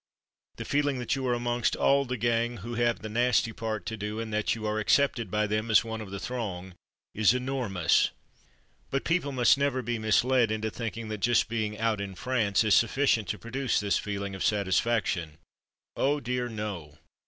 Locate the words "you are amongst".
1.15-1.75